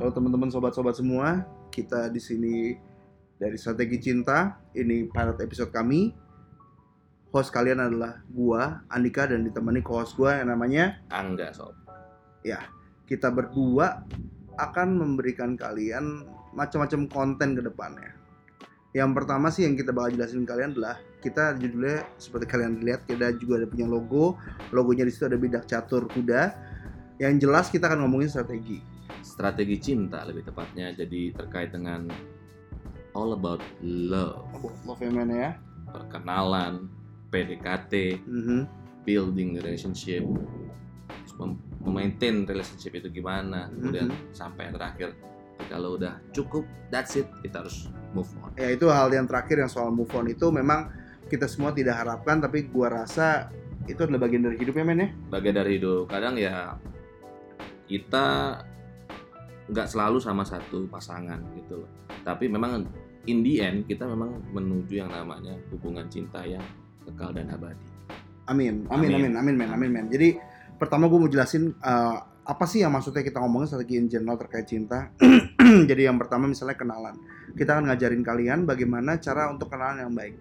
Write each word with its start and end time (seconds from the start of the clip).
Halo 0.00 0.16
teman-teman 0.16 0.48
sobat-sobat 0.48 0.96
semua, 0.96 1.44
kita 1.68 2.08
di 2.08 2.16
sini 2.16 2.72
dari 3.36 3.60
Strategi 3.60 4.00
Cinta. 4.00 4.56
Ini 4.72 5.12
pilot 5.12 5.44
episode 5.44 5.68
kami. 5.68 6.16
Host 7.28 7.52
kalian 7.52 7.84
adalah 7.84 8.24
gua, 8.32 8.80
Andika 8.88 9.28
dan 9.28 9.44
ditemani 9.44 9.84
co-host 9.84 10.16
gua 10.16 10.40
yang 10.40 10.56
namanya 10.56 11.04
Angga 11.12 11.52
sob. 11.52 11.76
kita 13.04 13.28
berdua 13.28 14.08
akan 14.56 15.04
memberikan 15.04 15.52
kalian 15.52 16.24
macam-macam 16.56 17.04
konten 17.04 17.52
ke 17.52 17.60
depannya. 17.60 18.16
Yang 18.96 19.10
pertama 19.20 19.52
sih 19.52 19.68
yang 19.68 19.76
kita 19.76 19.92
bakal 19.92 20.16
jelasin 20.16 20.48
kalian 20.48 20.72
adalah 20.80 20.96
kita 21.20 21.60
judulnya 21.60 22.08
seperti 22.16 22.48
kalian 22.48 22.80
lihat 22.80 23.04
kita 23.04 23.36
juga 23.36 23.60
ada 23.60 23.68
punya 23.68 23.84
logo. 23.84 24.40
Logonya 24.72 25.04
di 25.04 25.12
situ 25.12 25.28
ada 25.28 25.36
bidak 25.36 25.68
catur 25.68 26.08
kuda. 26.08 26.56
Yang 27.20 27.44
jelas 27.44 27.68
kita 27.68 27.84
akan 27.84 28.08
ngomongin 28.08 28.32
strategi. 28.32 28.99
Strategi 29.20 29.76
cinta 29.78 30.24
lebih 30.24 30.48
tepatnya 30.48 30.92
jadi 30.92 31.32
terkait 31.36 31.70
dengan 31.70 32.08
all 33.12 33.34
about 33.34 33.60
love, 33.82 34.46
Love 34.86 35.02
and 35.02 35.14
Man 35.14 35.30
ya. 35.30 35.50
perkenalan, 35.90 36.86
PDKT, 37.28 38.22
Mhm. 38.22 38.60
building 39.02 39.58
relationship, 39.58 40.22
terus 40.22 41.34
mem- 41.34 41.58
memaintain 41.82 42.46
relationship 42.46 42.94
itu 42.94 43.10
gimana, 43.10 43.66
kemudian 43.74 44.06
sampai 44.30 44.70
yang 44.70 44.74
terakhir 44.78 45.08
kalau 45.66 45.98
udah 45.98 46.22
cukup, 46.30 46.62
that's 46.88 47.18
it, 47.18 47.26
kita 47.42 47.66
harus 47.66 47.90
move 48.14 48.30
on. 48.40 48.54
Ya 48.54 48.70
itu 48.70 48.86
hal 48.86 49.10
yang 49.10 49.26
terakhir 49.26 49.58
yang 49.60 49.70
soal 49.70 49.90
move 49.90 50.10
on 50.14 50.30
itu 50.30 50.46
memang 50.54 50.88
kita 51.26 51.50
semua 51.50 51.74
tidak 51.74 51.98
harapkan 52.00 52.38
tapi 52.38 52.70
gua 52.70 53.02
rasa 53.02 53.50
itu 53.86 53.98
adalah 53.98 54.22
bagian 54.22 54.46
dari 54.46 54.56
hidupnya 54.62 54.84
men 54.86 55.02
ya. 55.02 55.08
Bagian 55.28 55.54
dari 55.58 55.70
hidup, 55.82 56.06
kadang 56.06 56.38
ya 56.38 56.78
kita 57.90 58.26
nggak 59.70 59.86
selalu 59.86 60.18
sama 60.18 60.42
satu 60.42 60.84
pasangan 60.86 61.38
gitu 61.54 61.80
loh. 61.80 61.90
Tapi 62.20 62.46
memang 62.46 62.84
in 63.24 63.40
the 63.40 63.60
end 63.60 63.84
kita 63.84 64.04
memang 64.04 64.42
menuju 64.50 64.94
yang 64.96 65.10
namanya 65.10 65.54
hubungan 65.70 66.04
cinta 66.06 66.42
yang 66.42 66.62
kekal 67.04 67.30
dan 67.30 67.48
abadi. 67.48 67.86
Amin. 68.46 68.84
Amin 68.90 69.14
amin 69.14 69.32
Amin. 69.32 69.32
amin 69.38 69.54
men 69.56 69.70
amin 69.70 69.90
men. 69.90 70.06
Jadi 70.08 70.34
pertama 70.74 71.06
gue 71.06 71.18
mau 71.18 71.30
jelasin 71.30 71.70
eh, 71.70 72.16
apa 72.40 72.64
sih 72.66 72.82
yang 72.82 72.90
maksudnya 72.90 73.22
kita 73.22 73.38
ngomongin 73.38 73.68
strategi 73.68 73.94
in 73.94 74.10
general 74.10 74.34
terkait 74.34 74.66
cinta. 74.66 75.14
Jadi 75.90 76.02
yang 76.02 76.18
pertama 76.18 76.50
misalnya 76.50 76.74
kenalan. 76.74 77.14
Kita 77.52 77.78
akan 77.78 77.86
ngajarin 77.86 78.22
kalian 78.22 78.58
bagaimana 78.66 79.22
cara 79.22 79.46
untuk 79.48 79.70
kenalan 79.70 80.02
yang 80.02 80.12
baik. 80.12 80.34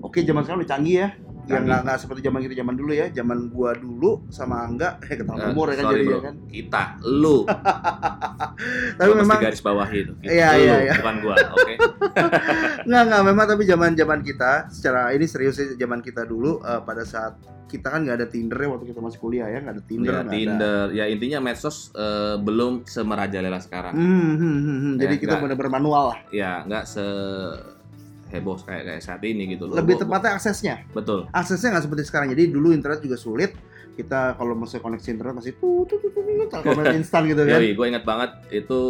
Oke, 0.00 0.24
zaman 0.24 0.40
sekarang 0.42 0.64
udah 0.64 0.70
canggih 0.70 0.96
ya. 0.98 1.08
Ya 1.44 1.60
nggak 1.60 1.80
nggak 1.84 1.98
seperti 2.00 2.24
zaman 2.24 2.40
kita 2.40 2.54
zaman 2.56 2.74
dulu 2.74 2.92
ya. 2.96 3.06
Zaman 3.12 3.52
gua 3.52 3.76
dulu 3.76 4.24
sama 4.32 4.64
Angga, 4.64 4.96
eh 5.04 5.12
ketahuan 5.12 5.44
Eh, 5.44 5.52
umur 5.52 5.66
ya 5.68 5.76
kan 5.76 5.84
sorry 5.84 5.94
jadi 5.94 6.06
bro, 6.08 6.16
ya 6.16 6.22
kan. 6.24 6.34
kita, 6.48 6.82
lu. 7.04 7.36
Tapi 8.94 9.10
Gua 9.10 9.20
memang 9.20 9.38
garis 9.38 9.58
bawahi 9.58 9.98
itu. 10.00 10.12
Itu 10.18 10.30
Iya, 10.30 10.48
lu, 10.50 10.62
iya, 10.62 10.76
iya. 10.82 10.94
bukan 10.98 11.16
gua, 11.20 11.34
oke? 11.52 11.74
Nggak, 12.88 13.02
nggak, 13.06 13.22
memang 13.24 13.46
tapi 13.46 13.62
zaman 13.64 13.90
zaman 13.92 14.20
kita 14.20 14.52
secara 14.68 15.10
ini 15.10 15.24
serius 15.24 15.56
sih 15.56 15.74
zaman 15.74 15.98
kita 15.98 16.22
dulu 16.22 16.60
eh, 16.60 16.80
pada 16.80 17.02
saat 17.02 17.34
kita 17.64 17.90
kan 17.90 18.06
nggak 18.06 18.16
ada 18.16 18.28
Tinder 18.28 18.54
ya 18.56 18.68
waktu 18.70 18.86
kita 18.86 19.00
masih 19.00 19.18
kuliah 19.18 19.48
ya 19.48 19.58
nggak 19.58 19.74
ada 19.74 19.84
Tinder 19.84 20.06
Ya, 20.06 20.14
nggak 20.16 20.24
ada. 20.24 20.36
Tinder, 20.36 20.84
ya 20.92 21.04
intinya 21.06 21.38
medsos 21.40 21.90
eh, 21.92 22.36
belum 22.38 22.84
semerajalela 22.84 23.58
sekarang. 23.58 23.94
Hmm, 23.94 24.34
hmm, 24.36 24.38
hmm, 24.38 24.78
hmm. 24.78 24.94
Jadi 24.96 25.14
Ya, 25.14 25.20
kita 25.20 25.32
nggak. 25.32 25.42
benar-benar 25.42 25.72
manual 25.72 26.04
lah. 26.12 26.18
Ya, 26.30 26.62
nggak 26.62 26.84
se 26.84 27.04
heboh 28.30 28.58
kayak 28.58 28.82
kayak 28.84 29.02
saat 29.02 29.22
ini 29.22 29.46
gitu 29.48 29.66
loh. 29.66 29.74
Lebih 29.74 29.94
tepatnya 29.96 30.34
aksesnya. 30.34 30.82
betul. 30.90 31.26
Aksesnya 31.30 31.70
nggak 31.72 31.84
seperti 31.84 32.02
sekarang. 32.04 32.28
Jadi 32.30 32.50
dulu 32.50 32.70
internet 32.70 32.98
juga 32.98 33.14
sulit. 33.14 33.54
Kita 33.94 34.34
kalau 34.34 34.58
masih 34.58 34.82
koneksi 34.82 35.08
internet 35.14 35.34
masih 35.38 35.54
tuh 35.56 35.86
tuh 35.86 35.98
tuh 36.02 36.10
tuh 36.10 36.22
tuh 36.22 36.84
instan 36.94 37.22
gitu 37.30 37.42
kan. 37.46 37.58
Yoi, 37.58 37.72
gue 37.78 37.86
ingat 37.86 38.04
banget 38.04 38.30
itu 38.50 38.80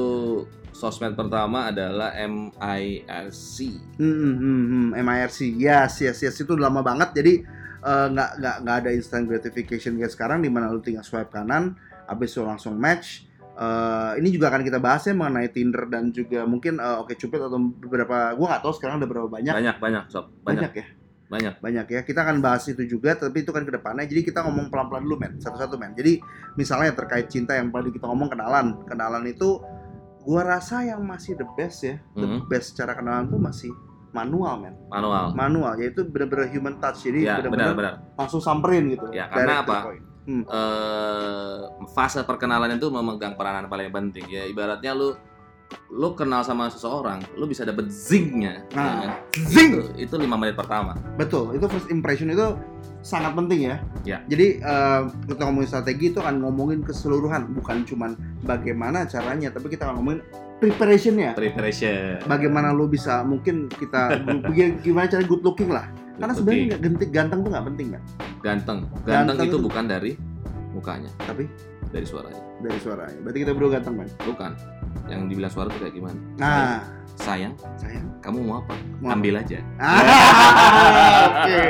sosmed 0.74 1.14
pertama 1.14 1.70
adalah 1.70 2.12
MIRC. 2.16 3.56
Hmm, 4.00 4.16
hmm, 4.16 4.34
hmm, 4.36 4.62
hmm. 4.66 4.88
MIRC. 4.98 5.38
Yes, 5.55 6.02
yes, 6.02 6.19
yes. 6.24 6.34
Itu 6.40 6.58
lama 6.58 6.83
banget. 6.83 7.14
Jadi 7.14 7.33
eh, 7.84 8.06
nggak 8.11 8.30
nggak 8.42 8.56
nggak 8.67 8.77
ada 8.84 8.90
instant 8.90 9.24
gratification 9.30 9.95
kayak 9.96 10.12
sekarang 10.12 10.42
di 10.42 10.51
mana 10.51 10.68
lu 10.73 10.83
tinggal 10.83 11.07
swipe 11.07 11.30
kanan, 11.30 11.78
habis 12.11 12.34
itu 12.34 12.42
langsung 12.42 12.74
match. 12.74 13.28
Eh, 13.55 14.12
ini 14.18 14.34
juga 14.34 14.51
akan 14.51 14.67
kita 14.67 14.83
bahas 14.83 15.07
ya 15.07 15.14
mengenai 15.14 15.46
Tinder 15.55 15.86
dan 15.86 16.11
juga 16.11 16.42
mungkin 16.42 16.83
eh, 16.83 16.96
Oke 16.98 17.14
Cupid 17.14 17.39
atau 17.39 17.61
beberapa 17.61 18.34
gua 18.34 18.46
nggak 18.51 18.62
tahu 18.67 18.74
sekarang 18.74 18.98
ada 18.98 19.07
berapa 19.07 19.30
banyak 19.30 19.55
Banyak, 19.55 19.77
banyak, 19.78 20.05
sob. 20.11 20.34
banyak 20.42 20.74
Banyak, 20.74 20.74
ya 20.74 21.03
banyak. 21.27 21.57
banyak 21.57 21.86
ya 21.89 22.01
kita 22.02 22.20
akan 22.20 22.39
bahas 22.39 22.64
itu 22.67 22.85
juga 22.86 23.14
tapi 23.14 23.40
itu 23.40 23.51
kan 23.51 23.62
ke 23.62 23.73
depannya 23.73 24.05
jadi 24.05 24.20
kita 24.23 24.45
ngomong 24.45 24.68
pelan-pelan 24.68 25.02
dulu 25.02 25.17
men 25.18 25.33
satu-satu 25.36 25.74
men 25.74 25.92
jadi 25.92 26.20
misalnya 26.55 26.92
terkait 26.92 27.27
cinta 27.27 27.52
yang 27.52 27.68
tadi 27.68 27.90
kita 27.90 28.05
ngomong 28.05 28.29
kenalan 28.29 28.77
kenalan 28.85 29.24
itu 29.24 29.57
gua 30.20 30.42
rasa 30.46 30.80
yang 30.83 31.01
masih 31.01 31.33
the 31.33 31.48
best 31.55 31.80
ya 31.83 31.96
the 32.13 32.24
Mhm. 32.24 32.45
best 32.46 32.73
cara 32.73 32.92
kenalan 32.92 33.27
tuh 33.27 33.36
masih 33.36 33.73
manual 34.11 34.55
men 34.58 34.74
Manual. 34.86 35.33
manual 35.33 35.74
yaitu 35.77 36.05
bener-bener 36.05 36.46
human 36.46 36.77
touch 36.79 37.02
jadi 37.02 37.18
Ya, 37.24 37.34
benar-benar. 37.42 38.05
langsung 38.14 38.39
samperin 38.39 38.89
gitu 38.89 39.08
Ya, 39.11 39.27
karena 39.27 39.61
apa? 39.61 39.77
point. 39.86 40.05
eh 40.24 41.58
fase 41.90 42.20
perkenalan 42.23 42.74
itu 42.74 42.89
memegang 42.89 43.34
peranan 43.34 43.67
paling 43.67 43.90
penting 43.90 44.24
ya 44.27 44.45
ibaratnya 44.45 44.92
lu 44.92 45.13
lu 45.89 46.12
kenal 46.12 46.42
sama 46.42 46.67
seseorang 46.67 47.23
lu 47.35 47.45
bisa 47.45 47.62
dapet 47.62 47.86
zingnya 47.86 48.67
Nah, 48.73 48.83
ya 48.83 48.95
kan? 49.01 49.11
zing! 49.46 49.70
itu, 49.73 50.11
itu 50.11 50.14
lima 50.17 50.35
menit 50.35 50.55
pertama. 50.55 50.98
Betul 51.14 51.55
itu 51.55 51.64
first 51.64 51.86
impression 51.89 52.29
itu 52.29 52.58
sangat 53.01 53.33
penting 53.33 53.61
ya. 53.64 53.77
Ya. 54.02 54.18
jadi 54.24 54.58
eh, 54.58 55.01
kita 55.24 55.45
ngomongin 55.45 55.68
strategi 55.68 56.08
itu 56.08 56.18
akan 56.18 56.40
ngomongin 56.40 56.80
keseluruhan 56.80 57.52
bukan 57.52 57.84
cuman 57.84 58.17
bagaimana 58.42 59.05
caranya 59.05 59.48
tapi 59.48 59.68
kita 59.68 59.84
akan 59.84 60.01
ngomongin 60.01 60.20
preparationnya. 60.57 61.34
Preparation. 61.34 62.18
Bagaimana 62.24 62.73
lu 62.73 62.86
bisa 62.86 63.20
mungkin 63.23 63.68
kita 63.68 64.24
gimana 64.84 65.07
cara 65.07 65.23
good 65.23 65.42
looking 65.42 65.68
lah. 65.68 65.84
Karena 66.14 66.30
Good 66.30 66.39
sebenarnya 66.39 66.64
nggak 66.64 66.80
gentik 66.80 67.11
ganteng 67.11 67.39
tuh 67.42 67.51
nggak 67.51 67.67
penting 67.68 67.86
kan 67.90 68.02
ganteng. 68.40 68.79
Ganteng 69.02 69.34
ganteng 69.34 69.36
itu 69.45 69.48
itu- 69.52 69.63
bukan 69.63 69.84
dari 69.84 70.13
mukanya. 70.70 71.11
Tapi? 71.20 71.45
Dari 71.90 72.07
suaranya. 72.07 72.42
Dari 72.58 72.79
suaranya. 72.79 73.18
Berarti 73.23 73.39
kita 73.40 73.52
berdua 73.52 73.70
ganteng 73.79 73.95
kan? 73.98 74.08
Bukan 74.23 74.51
yang 75.06 75.27
dibilang 75.27 75.50
suara 75.50 75.68
itu 75.68 75.78
kayak 75.80 75.94
gimana? 75.94 76.18
Nah. 76.36 76.78
Sayang. 77.14 77.55
Sayang? 77.78 78.10
Kamu 78.18 78.42
mau 78.42 78.58
apa? 78.58 78.74
Mau 78.98 79.14
ambil 79.14 79.38
aja. 79.38 79.62
Ah, 79.78 80.02
oke. 81.30 81.60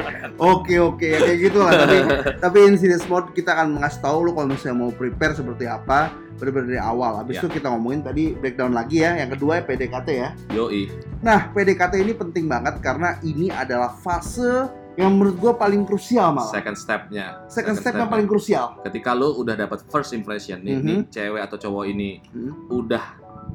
Oke 0.41 0.75
oke. 0.81 1.05
Ya 1.05 1.19
kayak 1.21 1.39
gitu 1.43 1.59
lah. 1.61 1.73
Tapi 1.85 1.97
tapi 2.49 2.59
in 2.65 2.81
serious 2.81 3.05
mode 3.05 3.29
kita 3.37 3.53
akan 3.53 3.77
mengasih 3.77 4.01
tahu 4.01 4.25
lu 4.25 4.33
kalau 4.33 4.49
misalnya 4.49 4.77
mau 4.79 4.89
prepare 4.89 5.37
seperti 5.37 5.69
apa 5.69 6.17
benar-benar 6.41 6.67
dari 6.73 6.81
awal. 6.81 7.21
Habis 7.21 7.37
Ya. 7.37 7.41
itu 7.45 7.61
kita 7.61 7.69
ngomongin 7.71 8.01
tadi 8.01 8.33
breakdown 8.33 8.73
lagi 8.73 9.05
ya. 9.05 9.21
Yang 9.21 9.37
kedua 9.37 9.53
ya 9.61 9.63
PDKT 9.69 10.09
ya. 10.17 10.29
Yoi. 10.57 10.83
Nah 11.21 11.53
PDKT 11.53 11.93
ini 12.01 12.13
penting 12.17 12.45
banget 12.49 12.81
karena 12.81 13.21
ini 13.21 13.53
adalah 13.53 13.93
fase 14.01 14.65
yang 14.95 15.11
menurut 15.11 15.37
gua 15.37 15.53
paling 15.55 15.83
krusial 15.83 16.31
malah 16.31 16.47
second 16.49 16.75
stepnya 16.75 17.43
second 17.47 17.75
step 17.75 17.93
yang 17.93 18.01
stepnya. 18.01 18.13
paling 18.13 18.27
krusial 18.27 18.67
ketika 18.83 19.11
lu 19.11 19.35
udah 19.37 19.55
dapat 19.57 19.83
first 19.87 20.13
impression 20.13 20.61
nih, 20.61 20.75
Mhm. 20.75 20.85
nih 20.85 20.99
cewek 21.09 21.43
atau 21.43 21.57
cowok 21.59 21.85
ini 21.87 22.23
Hmm. 22.27 22.53
udah 22.71 23.05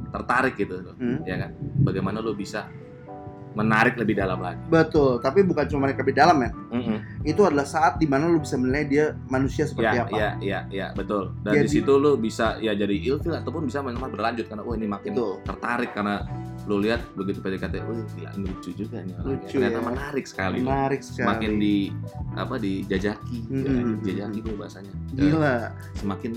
tertarik 0.10 0.56
gitu 0.56 0.76
loh, 0.82 0.96
Hmm. 0.96 1.24
ya 1.24 1.36
kan 1.38 1.52
bagaimana 1.82 2.20
lu 2.20 2.34
bisa 2.34 2.68
menarik 3.50 3.98
lebih 3.98 4.14
dalam 4.16 4.38
lagi 4.38 4.62
betul 4.64 5.18
tapi 5.18 5.42
bukan 5.42 5.66
cuma 5.66 5.80
mereka 5.84 6.06
lebih 6.06 6.14
dalam 6.14 6.38
ya 6.38 6.52
Mm-mm. 6.70 6.98
itu 7.26 7.42
adalah 7.42 7.66
saat 7.66 7.98
di 7.98 8.06
mana 8.06 8.30
lu 8.30 8.38
bisa 8.38 8.56
menilai 8.56 8.86
dia 8.86 9.06
manusia 9.26 9.66
seperti 9.66 9.90
ya 9.92 10.06
apa 10.06 10.14
ya 10.14 10.30
ya 10.40 10.60
ya 10.70 10.88
betul 10.94 11.34
dan 11.42 11.58
Jadi- 11.58 11.66
di 11.66 11.72
situ 11.74 11.94
lu 11.96 12.14
bisa 12.16 12.62
ya 12.62 12.72
jadi 12.74 12.94
ilfil 12.94 13.34
ataupun 13.34 13.66
bisa 13.66 13.82
memang 13.82 14.06
berlanjut 14.08 14.46
karena 14.46 14.62
oh 14.62 14.72
ini 14.72 14.86
makin 14.86 15.12
Betul. 15.12 15.42
tertarik 15.42 15.92
karena 15.92 16.30
lu 16.70 16.78
lihat 16.86 17.02
begitu 17.18 17.42
PDKT 17.42 17.82
oh 17.82 17.98
gila 18.14 18.30
lucu 18.38 18.70
juga 18.78 19.02
nih 19.02 19.18
orangnya. 19.18 19.42
Lucu 19.42 19.56
ternyata 19.58 19.80
ya. 19.82 19.88
menarik 19.90 20.26
sekali. 20.30 20.58
Menarik 20.62 21.02
sekali. 21.02 21.26
Semakin 21.26 21.52
di 21.58 21.76
apa 22.38 22.56
dijajaki 22.62 23.40
Hmm, 23.50 23.66
ya, 23.66 23.82
dijajaki 24.06 24.38
itu 24.46 24.50
bahasanya. 24.54 24.94
Gila. 25.18 25.58
Semakin 25.98 26.32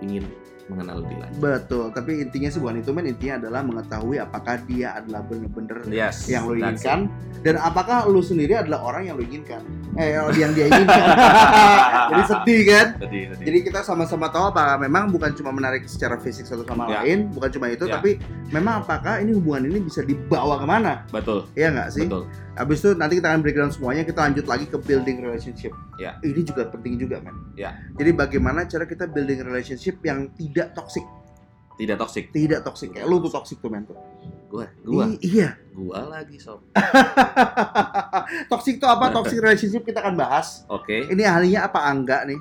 ingin 0.00 0.24
mengenal 0.68 1.04
lebih 1.04 1.16
lanjut. 1.20 1.38
Betul 1.40 1.86
tapi 1.92 2.12
intinya 2.24 2.48
sih 2.48 2.60
bukan 2.60 2.80
itu 2.80 2.90
men. 2.90 3.04
Intinya 3.04 3.34
adalah 3.44 3.60
mengetahui 3.60 4.16
apakah 4.16 4.54
dia 4.64 4.96
adalah 4.96 5.20
bener-bener 5.22 5.84
yes 5.88 6.26
yang 6.26 6.48
lo 6.48 6.56
inginkan 6.56 7.12
dan 7.44 7.60
apakah 7.60 8.08
lu 8.08 8.24
sendiri 8.24 8.56
adalah 8.56 8.80
orang 8.84 9.08
yang 9.08 9.14
lo 9.20 9.24
inginkan. 9.24 9.60
Eh 9.94 10.16
yang 10.34 10.52
dia 10.56 10.66
inginkan. 10.66 11.06
Jadi 12.10 12.22
sedih 12.28 12.60
kan. 12.68 12.86
Tadi, 13.00 13.18
tadi. 13.32 13.42
jadi 13.44 13.58
kita 13.64 13.80
sama-sama 13.80 14.28
tahu 14.28 14.52
apakah 14.52 14.76
memang 14.76 15.08
bukan 15.08 15.32
cuma 15.32 15.50
menarik 15.50 15.88
secara 15.88 16.20
fisik 16.20 16.44
satu 16.44 16.62
sama 16.64 16.84
Ya. 16.84 17.00
lain 17.00 17.32
bukan 17.32 17.48
cuma 17.48 17.66
itu 17.72 17.88
Ya. 17.88 17.96
tapi 17.96 18.20
memang 18.52 18.84
apakah 18.84 19.18
ini 19.24 19.32
hubungan 19.32 19.66
ini 19.72 19.80
bisa 19.80 20.04
dibawa 20.04 20.60
ke 20.60 20.66
mana? 20.68 20.92
Betul. 21.08 21.48
Ya 21.56 21.72
nggak 21.72 21.88
sih? 21.92 22.04
Betul 22.06 22.28
Habis 22.54 22.86
itu 22.86 22.94
nanti 22.94 23.18
kita 23.18 23.34
akan 23.34 23.40
breakdown 23.42 23.70
semuanya, 23.74 24.06
kita 24.06 24.20
lanjut 24.22 24.46
lagi 24.46 24.66
ke 24.70 24.78
building 24.78 25.26
relationship. 25.26 25.74
Ya. 25.98 26.18
Ini 26.22 26.40
juga 26.46 26.70
penting 26.70 27.02
juga, 27.02 27.18
men. 27.18 27.34
Ya. 27.58 27.74
Jadi 27.98 28.14
bagaimana 28.14 28.62
cara 28.70 28.86
kita 28.86 29.10
building 29.10 29.42
relationship 29.42 29.98
yang 30.06 30.30
tidak 30.38 30.70
toxic, 30.78 31.02
tidak 31.74 31.98
toksik 31.98 32.30
tidak 32.30 32.62
toxic. 32.62 32.94
Kayak 32.94 33.10
lu 33.10 33.18
tuh 33.18 33.34
toxic 33.34 33.58
tuh, 33.58 33.70
men 33.70 33.82
gua 34.46 34.70
gua 34.86 35.10
I- 35.10 35.18
iya. 35.26 35.58
gua 35.74 36.06
lagi 36.06 36.38
sob 36.38 36.62
toxic 38.50 38.78
tuh 38.78 38.86
apa? 38.86 39.10
Toxic 39.10 39.42
relationship 39.42 39.82
kita 39.82 39.98
akan 39.98 40.14
bahas. 40.14 40.62
oke 40.70 41.10
Ini 41.10 41.22
ahlinya 41.26 41.66
apa 41.66 41.82
Angga 41.90 42.22
nih? 42.22 42.38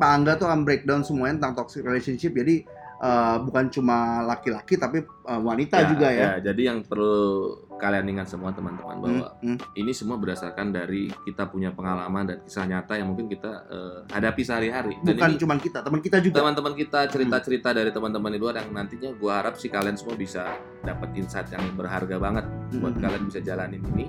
Pak 0.00 0.10
Angga 0.12 0.32
tuh 0.40 0.48
akan 0.48 0.64
breakdown 0.64 1.04
semuanya 1.04 1.40
tentang 1.40 1.64
toxic 1.64 1.84
relationship. 1.84 2.32
Jadi 2.32 2.64
uh, 3.00 3.36
bukan 3.42 3.68
cuma 3.68 4.22
laki-laki 4.24 4.76
tapi 4.76 5.02
uh, 5.24 5.40
wanita 5.40 5.84
juga 5.92 6.08
ya. 6.12 6.30
Jadi 6.40 6.62
yang 6.68 6.84
perlu 6.84 7.52
kalian 7.76 8.08
ingat 8.08 8.32
semua 8.32 8.56
teman-teman 8.56 8.96
bahwa 9.04 9.28
Hmm, 9.44 9.60
hmm. 9.60 9.76
ini 9.76 9.92
semua 9.92 10.16
berdasarkan 10.16 10.72
dari 10.72 11.12
kita 11.28 11.44
punya 11.52 11.68
pengalaman 11.76 12.24
dan 12.24 12.36
kisah 12.40 12.64
nyata 12.64 12.96
yang 12.96 13.12
mungkin 13.12 13.28
kita 13.28 13.52
eh, 13.68 13.98
hadapi 14.16 14.40
sehari-hari. 14.40 14.96
Dan 15.04 15.12
Bukan 15.20 15.36
cuma 15.36 15.54
kita, 15.60 15.84
teman 15.84 16.00
kita 16.00 16.18
juga. 16.24 16.40
teman-teman 16.40 16.72
kita 16.72 17.04
cerita-cerita 17.12 17.76
dari 17.76 17.92
teman-teman 17.92 18.32
di 18.32 18.40
luar 18.40 18.56
yang 18.64 18.72
nantinya 18.72 19.12
gua 19.20 19.44
harap 19.44 19.60
sih 19.60 19.68
kalian 19.68 19.92
semua 19.92 20.16
bisa 20.16 20.56
dapat 20.80 21.12
insight 21.20 21.52
yang 21.52 21.60
berharga 21.76 22.16
banget 22.16 22.48
buat 22.80 22.96
Hmm. 22.96 23.02
kalian 23.04 23.22
bisa 23.28 23.40
jalanin 23.44 23.84
ini 23.92 24.08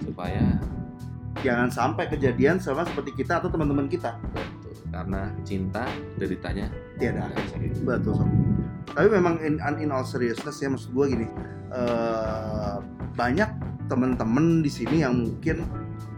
supaya 0.00 0.40
Jangan 1.44 1.68
sampai 1.68 2.08
kejadian 2.08 2.56
sama 2.56 2.86
seperti 2.88 3.20
kita 3.20 3.42
atau 3.42 3.52
teman-teman 3.52 3.84
kita. 3.90 4.16
Karena 4.88 5.32
cinta 5.42 5.84
deritanya 6.16 6.70
Tiada 6.94 7.26
akhir. 7.26 7.58
gitu. 7.60 7.78
Betul 7.82 8.12
sob. 8.16 8.28
Tapi 8.94 9.08
memang 9.10 9.40
in, 9.40 9.58
in 9.58 9.90
all 9.90 10.04
seriousness 10.04 10.58
ya 10.58 10.68
maksud 10.68 10.90
gue 10.90 11.06
gini, 11.10 11.26
eh, 11.70 12.76
banyak 13.12 13.50
teman-teman 13.84 14.60
di 14.60 14.70
sini 14.70 15.02
yang 15.02 15.18
mungkin 15.18 15.66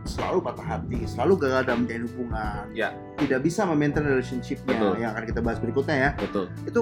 selalu 0.06 0.38
patah 0.38 0.78
hati, 0.78 1.02
selalu 1.02 1.34
gagal 1.40 1.66
dalam 1.66 1.82
menjalin 1.82 2.06
hubungan, 2.06 2.64
Ya. 2.70 2.94
tidak 3.18 3.42
bisa 3.42 3.66
memaintain 3.66 4.06
relationship-nya 4.06 4.76
Betul. 4.76 4.92
yang 5.02 5.10
akan 5.12 5.24
kita 5.26 5.40
bahas 5.42 5.58
berikutnya 5.58 5.96
ya. 5.98 6.10
betul 6.14 6.46
Itu 6.62 6.80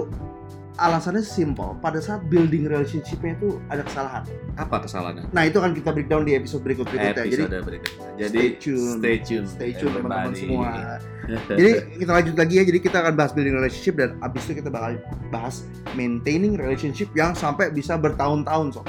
alasannya 0.78 1.22
simple. 1.22 1.78
Pada 1.78 2.02
saat 2.02 2.26
building 2.26 2.66
relationship-nya 2.66 3.38
itu 3.38 3.62
ada 3.70 3.82
kesalahan. 3.86 4.22
apa 4.54 4.86
kesalahannya 4.86 5.26
Nah 5.34 5.50
itu 5.50 5.58
akan 5.58 5.74
kita 5.74 5.90
breakdown 5.90 6.22
di 6.22 6.38
episode 6.38 6.62
berikut 6.62 6.86
berikutnya. 6.86 7.26
Jadi 7.26 7.42
episode 7.42 7.66
berikutnya 7.66 8.04
jadi 8.14 8.38
stay 8.38 8.50
tune. 8.62 8.94
stay 8.98 9.16
tune 9.18 9.46
stay 9.50 9.70
tune 9.74 9.92
teman-teman 9.94 10.34
semua. 10.34 10.70
Jadi 11.58 11.72
kita 11.96 12.10
lanjut 12.12 12.36
lagi 12.36 12.54
ya. 12.60 12.64
Jadi 12.68 12.78
kita 12.84 12.96
akan 13.00 13.14
bahas 13.16 13.32
building 13.32 13.56
relationship 13.56 13.94
dan 13.96 14.10
abis 14.20 14.44
itu 14.44 14.60
kita 14.60 14.68
bakal 14.68 15.00
bahas 15.32 15.64
maintaining 15.96 16.54
relationship 16.54 17.08
yang 17.16 17.32
sampai 17.32 17.72
bisa 17.72 17.96
bertahun-tahun 17.96 18.76
sob. 18.76 18.86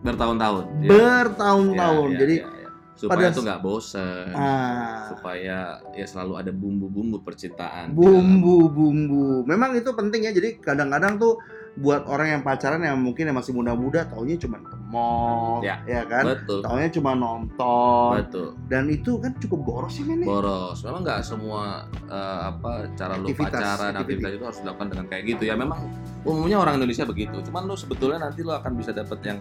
bertahun-tahun 0.00 0.64
ya. 0.84 0.88
Bertahun-tahun. 0.92 2.08
Ya, 2.08 2.14
ya, 2.14 2.20
Jadi 2.20 2.36
ya, 2.40 2.46
ya. 2.46 2.59
Supaya 3.00 3.32
pada- 3.32 3.32
tuh 3.32 3.42
nggak 3.42 3.62
bosen 3.64 4.28
ah, 4.36 5.08
supaya 5.08 5.56
ya 5.96 6.04
selalu 6.04 6.32
ada 6.36 6.52
bumbu-bumbu 6.52 7.24
percintaan 7.24 7.96
bumbu-bumbu. 7.96 9.48
Memang 9.48 9.72
itu 9.72 9.88
penting 9.96 10.28
ya. 10.28 10.32
Jadi 10.32 10.60
kadang-kadang 10.60 11.16
tuh 11.16 11.40
buat 11.72 12.02
orang 12.04 12.28
yang 12.28 12.42
pacaran 12.42 12.80
yang 12.80 12.98
mungkin 12.98 13.24
yang 13.24 13.36
masih 13.36 13.52
muda-muda 13.52 14.02
taunya 14.04 14.34
cuma 14.36 14.58
ke 14.58 14.74
mall, 14.84 15.62
Ya. 15.62 15.78
ya 15.84 16.02
kan? 16.02 16.26
betul 16.26 16.60
Taunya 16.60 16.90
cuma 16.90 17.14
nonton. 17.14 18.10
betul 18.16 18.48
Dan 18.66 18.88
itu 18.88 19.16
kan 19.16 19.32
cukup 19.36 19.60
boros 19.62 19.92
sih 19.92 20.02
men. 20.02 20.18
ya? 20.18 20.26
boros 20.26 20.82
memang 20.82 21.00
nggak 21.00 21.20
semua 21.22 21.86
eh, 22.04 22.40
apa 22.44 22.90
cara 22.92 23.14
lu 23.14 23.24
Aktivitas, 23.24 23.54
pacaran 23.54 23.92
aktiviti. 23.94 24.02
aktivitas 24.18 24.30
itu 24.32 24.44
harus 24.44 24.58
dilakukan 24.60 24.88
dengan 24.88 25.06
kayak 25.06 25.22
gitu 25.28 25.42
ya 25.44 25.54
memang 25.54 25.78
umumnya 26.20 26.58
orang 26.58 26.74
Indonesia 26.76 27.04
begitu 27.04 27.38
cuman 27.40 27.62
lu 27.64 27.74
sebetulnya 27.74 28.18
nanti 28.20 28.42
lu 28.42 28.50
akan 28.50 28.72
bisa 28.74 28.90
dapet 28.90 29.18
yang 29.22 29.38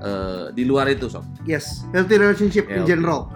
eh, 0.00 0.46
di 0.50 0.62
luar 0.62 0.86
itu 0.86 1.06
sob 1.06 1.26
Yes, 1.42 1.84
healthy 1.90 2.16
relationship 2.16 2.64
in 2.66 2.80
Healthy. 2.80 2.88
general. 2.88 3.28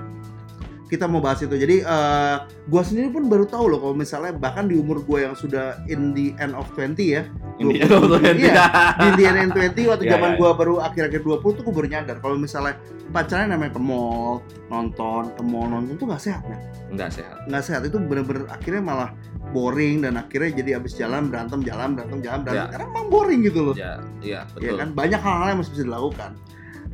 Kita 0.89 1.05
mau 1.05 1.21
bahas 1.21 1.41
itu. 1.41 1.53
Jadi 1.53 1.81
eh 1.81 2.37
gua 2.65 2.83
sendiri 2.83 3.13
pun 3.13 3.29
baru 3.29 3.45
tahu 3.45 3.69
loh 3.69 3.79
kalau 3.79 3.93
misalnya 3.93 4.33
bahkan 4.33 4.65
di 4.65 4.75
umur 4.75 5.05
gua 5.05 5.29
yang 5.29 5.35
sudah 5.37 5.77
in 5.87 6.17
the 6.17 6.33
end 6.37 6.53
of 6.53 6.65
20 6.73 6.97
ya. 6.99 7.23
ini 7.59 7.85
Dua 7.85 8.01
puluh. 8.01 8.19
Iya. 8.25 8.65
Di 8.97 9.09
the 9.15 9.25
end 9.29 9.53
of 9.53 9.61
20 9.61 9.85
waktu 9.85 10.05
Ya, 10.05 10.17
zaman 10.17 10.31
ya, 10.33 10.37
gua 10.37 10.51
baru 10.53 10.81
akhir-akhir 10.81 11.21
20 11.21 11.57
tuh 11.57 11.63
gua 11.63 11.75
baru 11.77 11.89
nyadar 11.89 12.17
kalau 12.19 12.35
misalnya 12.35 12.81
pacaran 13.09 13.49
namanya 13.49 13.73
ke 13.73 13.81
mall, 13.81 14.41
nonton, 14.69 15.33
ke 15.33 15.41
mall 15.41 15.65
nonton 15.67 15.97
tuh 15.97 16.05
nggak 16.05 16.21
sehat, 16.21 16.45
men. 16.45 16.61
nggak 16.93 17.09
sehat 17.09 17.37
Nggak 17.49 17.63
sehat 17.65 17.81
itu 17.85 17.97
bener-bener 17.97 18.45
akhirnya 18.49 18.81
malah 18.81 19.11
boring 19.49 20.05
dan 20.05 20.17
akhirnya 20.17 20.53
jadi 20.57 20.71
abis 20.77 20.93
jalan 20.95 21.29
berantem 21.29 21.65
jalan 21.65 21.97
berantem 21.97 22.21
jalan 22.21 22.41
berantem 22.45 22.65
Ya. 22.65 22.73
karena 22.73 22.85
emang 22.87 23.07
boring 23.09 23.41
gitu 23.43 23.61
loh. 23.65 23.75
ya 23.75 23.97
iya 24.21 24.45
ya 24.45 24.53
betul 24.53 24.77
kan 24.77 24.89
banyak 24.93 25.21
hal-hal 25.21 25.47
yang 25.49 25.59
masih 25.61 25.73
bisa 25.73 25.85
dilakukan 25.85 26.31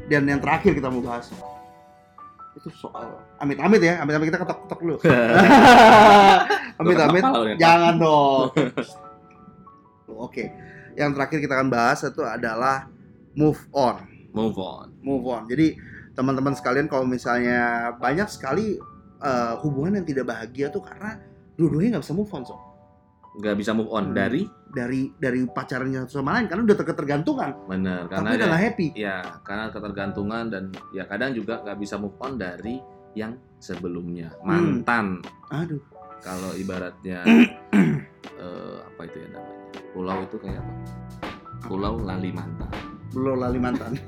dan 0.06 0.22
yang 0.24 0.38
terakhir 0.38 0.72
kita 0.78 0.86
mau 0.86 1.02
bahas 1.02 1.26
itu 2.64 2.72
soal 2.80 3.20
amit-amit 3.36 3.84
ya 3.84 4.00
amit-amit 4.00 4.32
kita 4.32 4.40
ketok-ketok 4.40 4.80
dulu. 4.80 4.96
Amit-amit 6.80 7.22
Nen? 7.22 7.60
jangan 7.60 7.94
dong. 8.00 8.48
Oke 10.08 10.48
yang 10.96 11.12
terakhir 11.12 11.44
kita 11.44 11.52
akan 11.60 11.68
bahas 11.68 12.00
itu 12.06 12.24
adalah 12.24 12.88
move 13.36 13.60
on. 13.76 14.00
Move 14.32 14.56
on. 14.56 14.86
Move 15.04 15.26
on. 15.28 15.44
Jadi 15.44 15.76
teman-teman 16.14 16.54
sekalian 16.56 16.86
kalau 16.88 17.04
misalnya 17.04 17.92
banyak 17.98 18.30
sekali 18.30 18.78
eh, 19.20 19.54
hubungan 19.60 20.00
yang 20.00 20.06
tidak 20.06 20.30
bahagia 20.30 20.72
tuh 20.72 20.80
karena 20.80 21.20
dua-duanya 21.58 21.98
nggak 21.98 22.04
bisa 22.06 22.14
move 22.16 22.32
on 22.34 22.42
so 22.42 22.56
nggak 23.34 23.56
bisa 23.58 23.74
move 23.74 23.90
on 23.90 24.10
Hmm. 24.10 24.16
dari 24.16 24.42
dari 24.74 25.10
dari 25.18 25.42
pacarannya 25.46 26.06
satu 26.06 26.22
sama 26.22 26.38
lain 26.38 26.46
karena 26.50 26.62
udah 26.66 26.76
ketergantungan. 26.78 27.50
Bener 27.66 28.06
karena 28.10 28.28
tapi 28.30 28.36
udah 28.38 28.46
nggak 28.50 28.62
happy. 28.70 28.86
ya 28.94 29.16
karena 29.42 29.64
ketergantungan 29.70 30.44
dan 30.50 30.64
ya 30.90 31.04
kadang 31.06 31.30
juga 31.34 31.62
nggak 31.62 31.78
bisa 31.78 31.94
move 31.98 32.14
on 32.22 32.38
dari 32.38 32.78
yang 33.14 33.38
sebelumnya. 33.58 34.34
Hmm. 34.42 34.82
mantan. 34.82 35.06
Aduh. 35.50 35.82
Kalau 36.22 36.56
ibaratnya 36.56 37.20
eh, 38.42 38.76
apa 38.80 39.00
itu 39.04 39.16
ya 39.18 39.28
namanya? 39.34 39.58
Pulau 39.92 40.18
itu 40.24 40.36
kayak 40.40 40.58
apa? 40.62 40.72
Pulau 41.68 41.94
lali 42.02 42.30
mantan 42.34 42.72
belum 43.14 43.38
lali 43.38 43.58
mantan. 43.62 43.94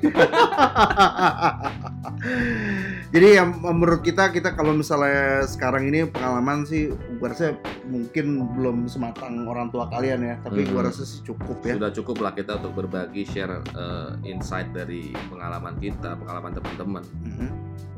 Jadi 3.17 3.33
yang 3.33 3.49
menurut 3.57 4.05
kita 4.05 4.29
kita 4.29 4.53
kalau 4.53 4.77
misalnya 4.77 5.41
sekarang 5.43 5.89
ini 5.89 6.05
pengalaman 6.05 6.69
sih 6.69 6.93
gua 7.17 7.33
rasa 7.33 7.57
mungkin 7.83 8.45
belum 8.53 8.85
sematang 8.85 9.49
orang 9.49 9.73
tua 9.73 9.89
kalian 9.89 10.21
ya, 10.21 10.35
tapi 10.39 10.69
gua 10.69 10.85
Hmm. 10.85 10.89
rasa 10.93 11.03
sih 11.03 11.25
cukup 11.25 11.65
ya. 11.65 11.81
sudah 11.81 11.91
cukup 11.91 12.17
lah 12.21 12.37
kita 12.37 12.61
untuk 12.61 12.77
berbagi 12.77 13.25
share 13.25 13.57
eh, 13.65 14.11
insight 14.23 14.69
dari 14.71 15.17
pengalaman 15.27 15.81
kita 15.81 16.13
pengalaman 16.15 16.53
teman-teman 16.53 17.03
Mhm. 17.25 17.49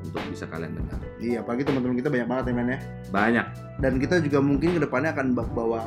Untuk 0.08 0.22
bisa 0.26 0.44
kalian 0.44 0.72
dengar 0.75 0.99
Iya, 1.19 1.43
apalagi 1.43 1.62
teman-teman 1.62 1.96
kita 1.96 2.08
banyak 2.08 2.26
banget 2.26 2.44
ya 2.46 2.55
men 2.55 2.69
ya. 2.69 2.78
banyak 3.08 3.46
Dan 3.78 3.93
kita 3.96 4.19
juga 4.19 4.38
mungkin 4.40 4.75
ke 4.75 4.81
depannya 4.81 5.10
akan 5.12 5.26
bawa 5.34 5.78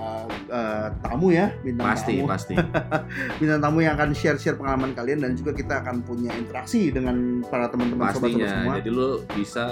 eh, 0.48 0.88
tamu 1.02 1.28
ya, 1.28 1.52
bintang 1.60 1.88
pasti 1.90 2.16
tamu, 2.18 2.28
pasti 2.30 2.56
bintang 3.40 3.60
tamu 3.60 3.80
yang 3.80 3.94
akan 3.94 4.12
share-share 4.12 4.56
pengalaman 4.56 4.92
kalian 4.92 5.20
dan 5.20 5.36
juga 5.36 5.52
kita 5.52 5.84
akan 5.84 6.00
punya 6.00 6.32
interaksi 6.32 6.88
dengan 6.88 7.44
para 7.44 7.68
teman-teman 7.68 8.08
sobat-sobat 8.10 8.32
pastinya 8.32 8.48
semua. 8.50 8.74
jadi 8.80 8.90
lu 8.90 9.08
bisa 9.32 9.66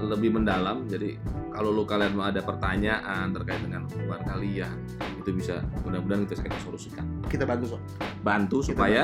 lebih 0.00 0.30
mendalam 0.32 0.86
jadi 0.86 1.14
kalau 1.50 1.70
lu 1.70 1.82
kalian 1.82 2.12
mau 2.12 2.26
ada 2.26 2.40
pertanyaan 2.40 3.30
terkait 3.30 3.60
dengan 3.60 3.86
hubungan 3.86 4.22
kalian 4.24 4.74
itu 5.16 5.30
bisa 5.30 5.62
mudah-mudahan 5.82 6.24
kita 6.24 6.42
kita 6.42 6.58
solusikan 6.60 7.06
Kita 7.24 7.44
bantu 7.44 7.64
sob. 7.68 7.80
bantu 8.20 8.58
Kita 8.58 8.74
supaya 8.74 9.02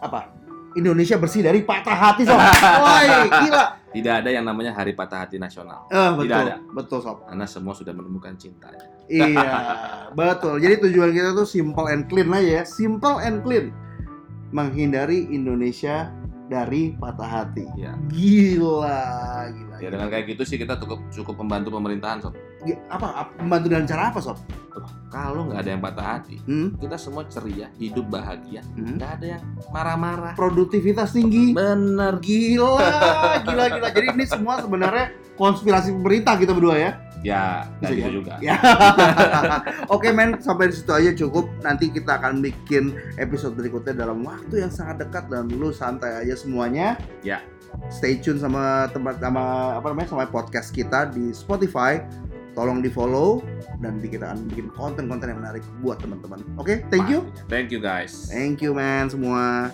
Apa? 0.00 0.32
Indonesia 0.72 1.16
bersih 1.16 1.40
dari 1.40 1.62
patah 1.62 1.94
hati 1.94 2.22
sob. 2.22 2.38
Woi, 2.84 3.06
gila. 3.26 3.64
tidak 3.90 4.14
ada 4.22 4.30
yang 4.30 4.44
namanya 4.44 4.70
hari 4.70 4.94
patah 4.94 5.26
hati 5.26 5.34
nasional 5.34 5.82
Eh, 5.88 6.10
betul, 6.14 6.24
Tidak 6.24 6.38
ada. 6.40 6.54
betul 6.70 6.98
sob. 7.00 7.16
karena 7.24 7.42
semua 7.44 7.74
sudah 7.74 7.90
menemukan 7.90 8.34
cintanya 8.34 8.86
Iya, 9.06 9.34
betul. 10.18 10.58
Jadi 10.58 10.86
tujuan 10.86 11.10
kita 11.10 11.34
tuh 11.34 11.42
simple 11.42 11.86
and 11.86 12.06
clean 12.06 12.30
aja 12.30 12.50
ya, 12.52 12.62
simple 12.62 13.18
and 13.18 13.42
clean. 13.42 13.74
Menghindari 14.48 15.26
Indonesia 15.28 16.14
dari 16.50 16.98
patah 16.98 17.30
hati. 17.30 17.62
ya 17.72 17.94
Gila, 18.10 19.06
gila. 19.48 19.74
ya 19.78 19.80
gila. 19.80 19.90
dengan 19.92 20.08
kayak 20.08 20.24
gitu 20.28 20.42
sih 20.42 20.58
kita 20.58 20.74
cukup 20.76 20.98
cukup 21.08 21.38
membantu 21.38 21.70
pemerintahan 21.70 22.18
sob 22.18 22.34
Gi- 22.60 22.76
Apa, 22.86 23.06
apa 23.16 23.30
membantu 23.38 23.66
dengan 23.68 23.86
cara 23.86 24.10
apa 24.10 24.18
sob? 24.18 24.34
kalau 25.06 25.46
nggak 25.46 25.60
ada 25.60 25.70
yang 25.70 25.80
patah 25.80 26.06
hati 26.08 26.36
Hmm? 26.42 26.74
kita 26.76 26.94
semua 26.94 27.22
ceria 27.24 27.70
hidup 27.76 28.06
bahagia 28.08 28.66
Hmm? 28.72 28.98
nggak 28.98 29.10
ada 29.14 29.26
yang 29.36 29.42
marah-marah 29.68 30.34
Produktivitas 30.34 31.10
tinggi. 31.12 31.52
bener 31.52 32.18
Gila, 32.18 32.78
gila, 33.44 33.64
gila. 33.70 33.88
Jadi 33.88 34.06
ini 34.10 34.24
semua 34.24 34.58
sebenarnya 34.58 35.06
konspirasi 35.34 35.90
pemerintah 35.92 36.34
kita 36.34 36.50
berdua 36.50 36.76
ya. 36.76 36.90
Ya 37.20 37.68
nggak 37.80 37.90
Bisa 37.90 37.92
gitu 37.92 38.08
ya? 38.08 38.12
juga 38.12 38.34
Ya. 38.40 38.56
Oke 39.94 40.08
men, 40.12 40.40
sampai 40.40 40.72
di 40.72 40.74
situ 40.76 40.92
aja 40.92 41.10
cukup. 41.12 41.48
Nanti 41.60 41.92
kita 41.92 42.16
akan 42.20 42.40
bikin 42.40 42.96
episode 43.20 43.54
berikutnya 43.56 43.92
dalam 43.92 44.24
waktu 44.24 44.64
yang 44.64 44.72
sangat 44.72 45.04
dekat 45.04 45.28
dan 45.28 45.52
lu 45.52 45.70
santai 45.70 46.24
aja 46.24 46.34
semuanya. 46.36 46.96
Ya. 47.20 47.44
Stay 47.92 48.18
tune 48.18 48.40
sama 48.40 48.90
tempat 48.90 49.22
sama 49.22 49.76
apa 49.78 49.94
namanya 49.94 50.08
sama 50.10 50.26
podcast 50.26 50.72
kita 50.74 51.12
di 51.12 51.30
Spotify. 51.36 52.00
Tolong 52.50 52.82
di 52.82 52.90
follow 52.90 53.46
dan 53.78 54.02
kita 54.02 54.26
akan 54.26 54.50
bikin 54.50 54.66
konten-konten 54.74 55.30
yang 55.30 55.38
menarik 55.38 55.62
buat 55.86 56.02
teman-teman. 56.02 56.42
Oke, 56.58 56.82
thank 56.90 57.06
you. 57.06 57.22
Thank 57.46 57.70
you 57.70 57.78
guys 57.78 58.26
Thank 58.26 58.58
you 58.58 58.74
man 58.74 59.06
semua. 59.06 59.70